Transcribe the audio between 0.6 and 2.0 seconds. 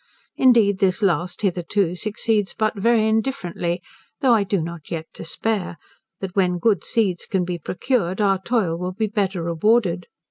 this last hitherto